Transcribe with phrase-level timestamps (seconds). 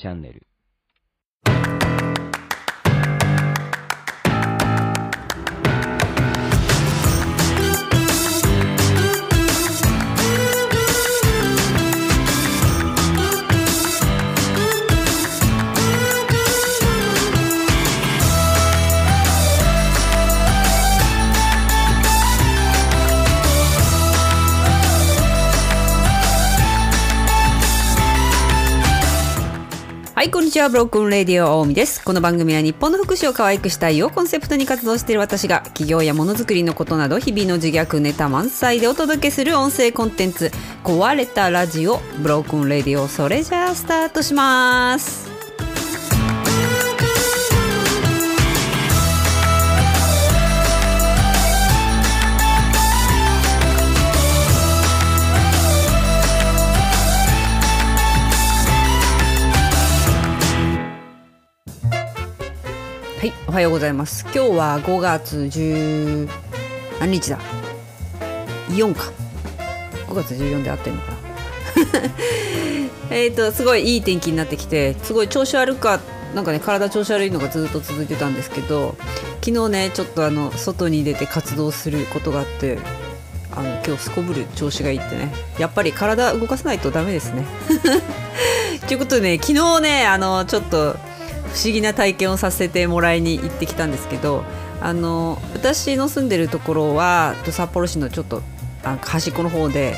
[0.00, 0.46] チャンネル。
[30.68, 32.04] Broken Radio 大海です。
[32.04, 40.50] この番組は日本の福祉を可愛くしたいをコンセプトに活動している私が企業やものづくりのことなど日々の自虐ネタ満載でお届けする音声コンテンツ
[40.84, 45.27] 壊れたラジオ Broken Radio それじゃあスタートします。
[63.58, 64.22] は、ようございます。
[64.32, 66.28] 今日は5月10
[67.00, 67.40] 何日だ
[68.68, 69.10] ?4 か。
[70.06, 71.18] 5月14で合ってんのかな？
[73.16, 75.98] えっと、すごいいい天気になってきて、すごい調子悪か、
[76.36, 78.94] なんかね、体調子悪いのがずっと続いてたんですけど、
[79.44, 82.78] 昨日ね、ちょっとあの、外に出て活動することがあって、
[83.50, 87.44] あの今日すこぶる調子がいいってねやっぱり体動かさないとダメですね。
[88.86, 90.96] ということでね昨日ねあのちょっと
[91.52, 94.44] 不思議な体験をさせてもらいに行ってきたんですけど
[94.80, 98.42] あの私の住んでるところは札幌市のちょっと
[98.84, 99.94] あ端っこの方で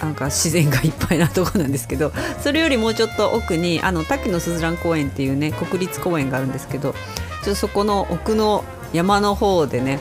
[0.00, 9.98] なんか自然がいっぱいなとこなんですけどそれよりもうちょっと奥にあの滝のすずらん公園っていうね国立公園があるんですけどちょっとそこの奥の山の方でね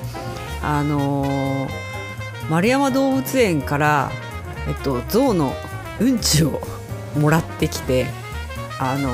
[0.62, 1.88] あのー
[2.50, 4.12] 丸山動物園から、
[4.68, 5.54] えっと、象の
[6.00, 6.62] うんちを
[7.18, 8.08] もらってきて
[8.80, 9.10] あの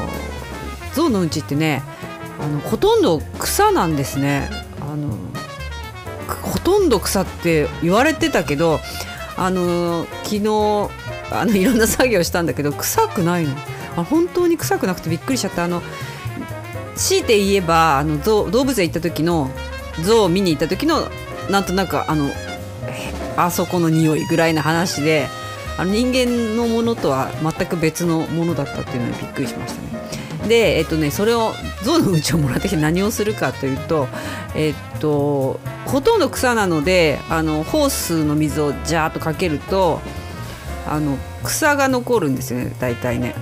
[0.96, 1.84] 象のうんちってね
[2.40, 4.50] あのほとんど草なんですね。
[4.82, 5.18] あの
[6.42, 8.80] ほとんど草って言われてたけど
[9.38, 10.90] あの昨日
[11.32, 13.56] あのいろんな作業したんだけど臭くないの。
[13.96, 15.64] あ本当に臭くなくてびっくりしちゃった。
[15.64, 15.82] あの
[16.96, 19.50] 強いて言えばあの動物園行った時の
[20.04, 21.10] 象を見に行った時の
[21.50, 22.30] なんとなくあの
[23.36, 25.28] あそこの匂いぐらいの話で
[25.78, 29.93] あの人間のものとは全く別のものだったっていうのにびっくりしましたね。
[30.48, 34.08] で、えっとね、それを象のうんちをもらってきて何をするかというと、
[34.56, 40.00] えっと、ほとんど草なのであのホースの水をジャーッとかけると
[40.88, 43.36] あの草が残るんですよね大体ね。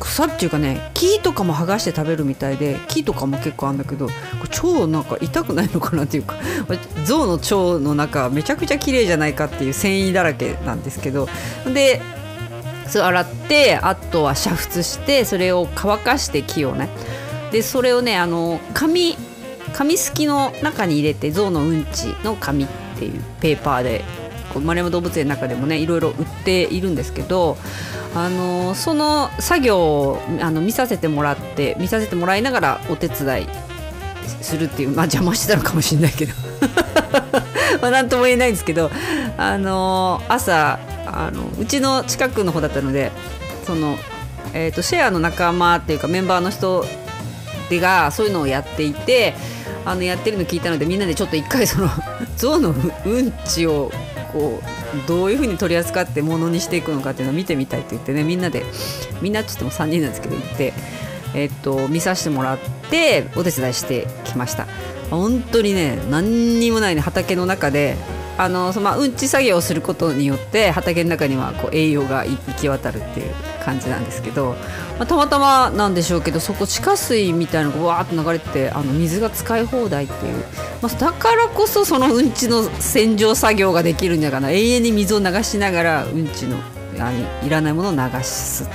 [0.00, 4.12] 草っていうかね木とかも剥がして食べるみたいで木とかも結構あるんだけどこ
[4.50, 6.36] れ腸なんか痛くないのかなっていうか
[7.04, 11.28] 象の腸の中めちゃくちゃ綺麗じゃないかっていう繊維だらけなんですけど
[11.66, 12.00] で
[12.90, 16.88] それ洗ってあとは煮沸してそれを乾かして木をね。
[17.52, 19.16] でそれをねあの紙
[19.72, 22.68] 紙すきの中に入れて象のうんちの紙っ
[22.98, 24.04] ていうペーパーで
[24.58, 27.56] 丸山動物園の中でもねいろいろ売っているんですけど
[28.14, 33.46] あのその作業をあの見させてもらって見させてもらいながらお手伝い
[34.42, 36.32] するっていうまあ邪魔してたのかもしれないけど。
[37.80, 38.90] まあ何とも言えないんですけど
[39.38, 43.12] あの朝あのうちの近くの方だったので
[43.64, 43.96] その、
[44.54, 46.84] えー、とシェアの仲間っていうかメンバーの人
[47.68, 49.34] でがそういうのをやっていて
[49.84, 51.88] あのやってるの聞いたのでみんなでちょっと一回その
[52.36, 52.74] 象の
[53.06, 53.90] うんちを
[54.32, 58.64] こうどういうふうに取り扱ってものにしていくのかっていうのを見てみたいって言ってねみんなで
[59.22, 60.72] みんなって言っても3人なんですけど行って、
[61.34, 62.58] えっと見させてもらっ
[62.90, 64.66] てお手伝いしてきました。
[65.10, 67.96] 本当にね何にもないね畑の中で
[68.40, 74.56] あのそのまあうんち作業をすることによって畑の中にはこう栄養が行き渡るっていう感じなんですけど、
[74.98, 80.44] まあ、たまたまなんでしょうけどそこ地下水みたいなのがわーっと流れてあの水が使い放題っていう、
[80.80, 86.56] まあ、だからこそそのうんちの洗浄作業ができるんじゃないかな永遠に水を流しながらうんちの
[86.98, 88.68] あのいらないものを流す。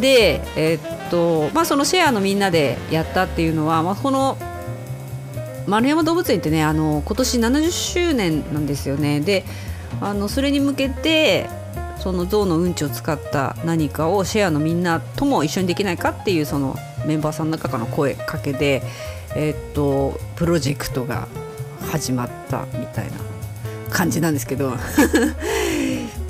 [0.00, 4.36] でえっとまあそのシェアのみんなでやったっていうのは、まあ、この
[5.66, 9.20] 丸山動物園ってねあの今年70周年なんですよね。
[9.20, 9.44] で
[10.00, 11.48] あのそれに向けて
[11.98, 16.76] その象のうんちを使った何かをシェアのみんなとも一緒にできないかっていうその
[17.06, 18.82] メンバーさんの中からの声かけで、
[19.34, 21.28] えっとプロジェクトが
[21.90, 23.12] 始まったみたいな
[23.90, 24.74] 感じなんですけど。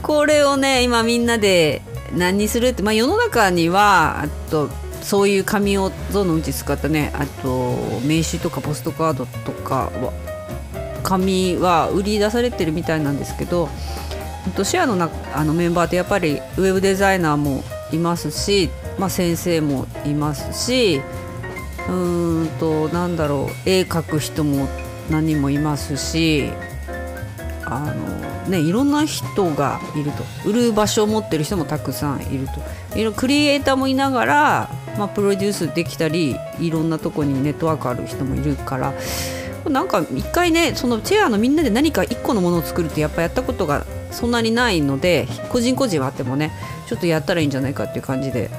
[0.02, 1.82] これをね今みんなで
[2.14, 4.70] 何にするって、まあ、世の中にはあと
[5.06, 7.12] そういう紙を象のうち使ったね。
[7.14, 10.12] あと名刺とかポストカードとかは
[11.02, 13.68] 紙は売り出されてるみたいなんですけど
[14.64, 17.62] シェアのなあのメンバーってやっぱりウェブデザイナーも
[17.92, 18.68] いますし
[18.98, 21.00] まあ、先生もいますし
[21.88, 24.68] うーんとなんだろう絵描く人も
[25.10, 26.50] 何人もいますし
[27.64, 30.24] あのねいろんな人がいると。
[30.48, 32.46] 売る場所を持ってる人もたくさんいる
[32.92, 32.98] と。
[32.98, 38.94] いろクリエイターもいながら、まあ、プロデュースできたりいろんなとこにネットワークある人もいるから。
[39.68, 46.52] なんか一回ねそのチェアのみんなで何か一個のものを作るってやっぱやったことがそんなにないので個人個人はあってもね
[46.86, 48.50] ちょっとやったらいいんじゃないかっていう感じで。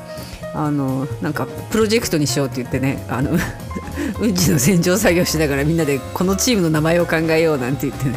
[0.54, 3.32] あのなんかプロジェクトにしようって言ってねあの
[4.20, 8.16] うんちの洗浄作業しながらみんなでこのチームの名前を考えようなんて言ってね。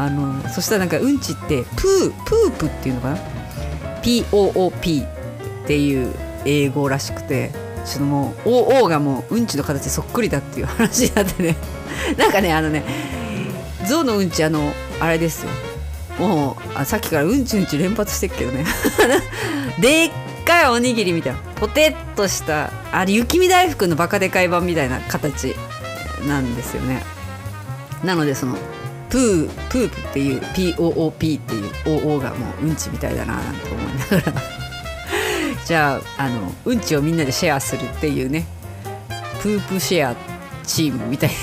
[0.00, 3.18] あのそしたらなんかうんちってプープープっていうのかな
[4.02, 6.14] ？POOP っていう
[6.46, 7.50] 英語らしくて
[7.84, 11.56] ちょっともう OO がもううんちの形そっくりだっていう話になってね。
[12.16, 12.82] なんかねあのね
[13.86, 15.50] 象のうんちあのあれですよ。
[16.18, 18.64] もうあさっきからうんちうんち連発してるけどね。
[19.80, 20.10] でっ
[20.46, 21.38] かいおにぎりみたいな。
[21.56, 25.54] ポテッとしたあれ雪見大福のバカでかい版みたいな形
[26.26, 27.02] なんですよね。
[28.02, 28.56] なのでその
[29.10, 34.42] プープープっていう POOP っていう OO がもううんちみたいだななんて思いながら。
[35.66, 38.46] じゃああのうんちをみんなでシェアするっていうね。
[39.42, 40.16] プープシェア
[40.64, 41.36] チームみたいに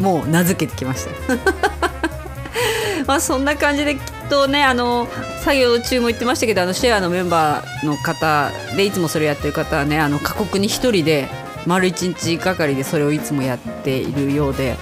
[0.04, 1.10] もう名付けてきました
[3.06, 5.08] まあそんな感じできっとねあの
[5.42, 11.28] 作業中も言ってましたけどあのシェアのメンバーの方でいつもそれやってる方はねあの過酷に1人で
[11.66, 14.76] 丸1日がかりでそれをいつもやっているようで。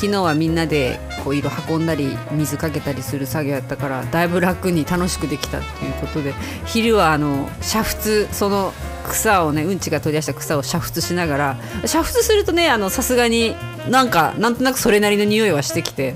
[0.00, 6.32] 昨日はみんなでこう色運んだり水かけたりする作業やったからだいぶ楽に楽しくできたっていうことで
[6.64, 8.72] 昼はあの煮沸その
[9.06, 13.54] 草をねうんちが取り出した草を煮沸しながら煮沸するとねさすがに
[13.90, 16.14] なんかなんとなくそれなりの匂いはしてきて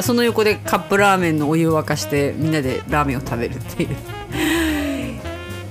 [0.00, 4.15] その横でカップラーメンのお湯を沸かしてみんなでラーメンを食べるっていう。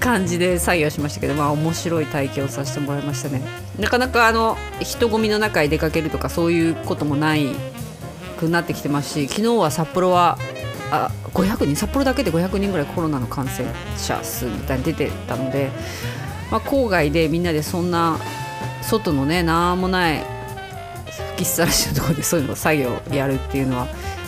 [0.05, 3.41] 感じで作業しましたけどまあ面白い体験をさせてもらいましたね。
[3.79, 7.47] なかなかあの人混みの中へ出かけるとかそういうこともない
[8.37, 10.37] くなってきてますし昨日は札幌は
[10.91, 13.67] あ500人札幌だけで500人ぐらいコロナの感染
[13.97, 15.71] 者数みたいに出てたので、
[16.51, 18.19] まあ、郊外でみんなでそんな
[18.83, 20.23] 外のね何もない
[21.33, 23.87] 吹きさらしのところでそういうの作業やるっていうのは、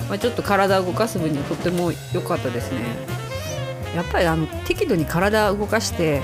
[0.09, 3.26] まあ、ちょっと体を動かす分にはとっても良かったですね。
[3.97, 6.21] やっぱりあの適度に体を動かして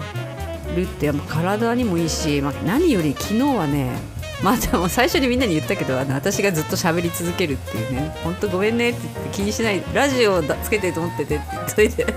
[0.76, 3.98] るってやっぱ体にもいいし、まあ、何より昨日はね
[4.44, 12.06] まあでも最初にみんなに言ったけどあの私がずっと喋り続けるっていうね本当ごめんねってって気にしないラジオつけてと思っててって言っといて。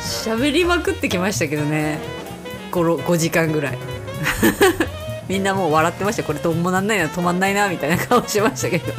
[0.00, 1.98] 喋りまくってきましたけどね
[2.70, 3.78] 5, 5時間ぐらい。
[5.28, 6.22] みんなもう笑ってました。
[6.22, 8.92] これとんもなんないな止まんないなみたいな顔してましたけど。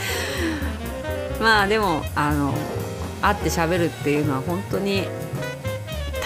[1.40, 2.54] まあでもあの
[3.26, 5.04] 会って喋るっていうのは本当に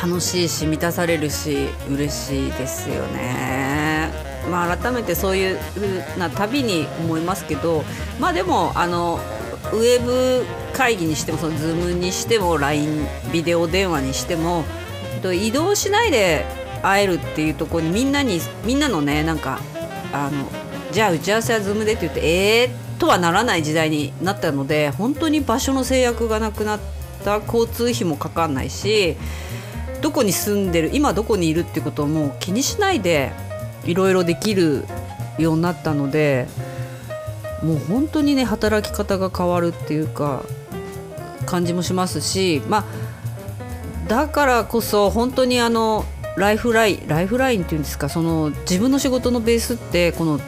[0.03, 4.11] 楽しいし満たされるし嬉しいですよね。
[4.51, 5.59] まあ、改めてそういう
[6.19, 7.85] な旅に思いますけど
[8.19, 9.21] まあでもあの
[9.73, 14.65] ウェブ会議にしてもその Zoom にしても LINE ビデオ電話にしても
[15.23, 16.47] 移動しないで
[16.83, 19.61] 会えるっていうところにみんなにみんなのねなんか
[20.13, 20.51] あの
[20.91, 26.81] じゃあ打ち合わせは Zoom でって言ってえーとはならない時代になったので本当に場所の制約がなくなっ
[27.25, 29.17] た交通費もかかんないし
[30.03, 33.33] どこに住んでる今どこにいるってことをもう気にしないで
[33.85, 34.85] いろいろできる
[35.39, 36.47] ようになったので
[37.63, 40.43] もう本当にね働き方が変わるっていうか
[41.47, 46.05] 感じもしますしまあだからこそ本当にあの
[46.37, 50.41] ライフラインライフラインっていうんですかその自分の仕事のベースってこの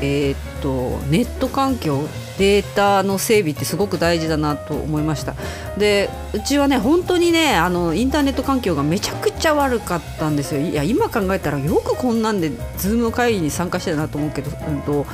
[0.00, 2.06] えー、っとネット環境
[2.38, 5.34] データの整備ってすごく大事だなと思いました。
[5.78, 10.60] でうちはね本当にねあのインターネット環境がめちゃくちゃ悪かったんですよ。
[10.60, 15.06] いや今考えたらよくこんなんで Zoom 会議に参加してたなと思うけど、うんと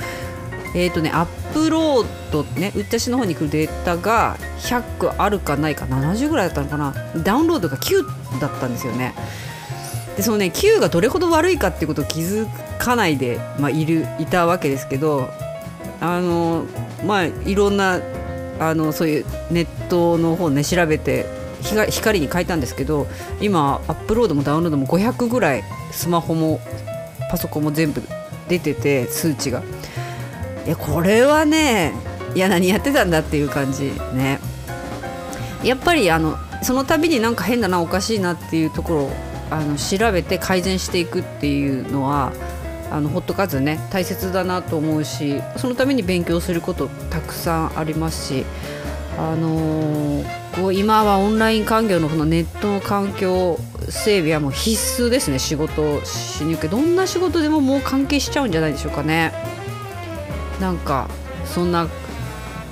[0.74, 6.94] えーとね、アップロードね私の方に来るデータが100あるかないか70ぐらいだったのかな。
[7.22, 9.14] ダウンロードが9だったんですよね。
[10.16, 15.30] でそのね Q がどれほど悪いかっていうことを気づくかないで、まあ、いるいたわけですけど
[16.00, 16.64] あの
[17.04, 18.00] まあいろんな
[18.60, 21.26] あのそういうネットの方ね調べて
[21.90, 23.06] 光に変えたんですけど
[23.40, 26.60] 今アップロードもダウンロードも500ぐらいスマホも
[27.30, 28.02] パソコンも全部
[28.48, 29.62] 出てて数値が。
[30.66, 31.94] いやこれはね
[32.34, 34.38] いや何やってたんだっていう感じね。
[35.64, 39.10] やっぱりあのその度になんか変だなおかしいなっていうところを
[39.50, 42.32] あの調べて改善していくっていうのは
[42.90, 48.44] あのほっとかずね大切だなと思うしそのために勉強することたくさんありますし、
[49.18, 53.58] あのー、こう今はオンライン環境のこのネットの環境
[53.90, 59.32] 整備はもう必須ですね仕事しに行けどんな仕事でももう関係しちゃうんじゃないでしょうかね。
[60.60, 61.08] なんか
[61.44, 61.86] そんな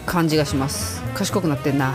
[0.06, 1.02] 感じがします。
[1.14, 1.94] 賢くなってんな。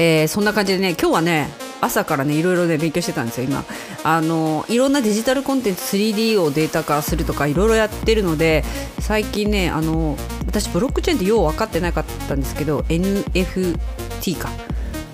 [0.00, 1.50] えー、そんな感じでね今日はね
[1.82, 3.64] 朝からねいろいろね勉強してたんですよ今。
[4.02, 8.64] あのいろんなデジタルコンテンツ 3D をデータ化するとかいろいろやってるので
[8.98, 10.16] 最近ねあの
[10.46, 14.48] 私ブロックチェーンってよう分かってなかったんですけど NFT か。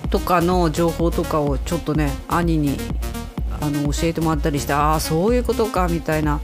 [0.09, 2.77] とかの情報とかをちょっとね兄に
[3.59, 6.39] あの教えてもらったりしてああそういうことかみたいな。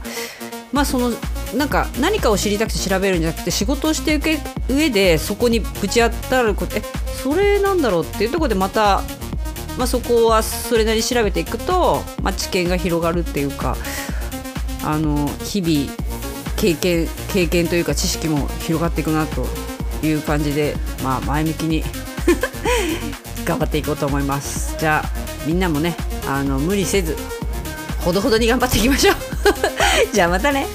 [0.70, 1.12] まあその
[1.56, 4.28] なんか何かを知りたくて調べるんじゃなくて仕事をしていく
[4.68, 6.82] 上でそこにぶち当たることえ
[7.22, 9.02] それなんだろうっていうとこでまた、
[9.78, 13.76] まあ、そこはそれなりに調べていくと、まあ、知見が広がるっていうか
[14.82, 15.90] あの日々
[16.56, 19.46] 経験経験というか知識も広がっていくなと
[20.06, 21.82] いう感じで、まあ、前向きに
[23.44, 24.74] 頑張っていこうと思います。
[24.78, 25.08] じゃあ
[25.46, 27.16] みんなもねあの無理せず
[28.00, 29.16] ほどほどに頑張っていきましょう。
[30.12, 30.66] じゃあまたね。